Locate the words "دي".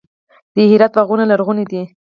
1.71-1.81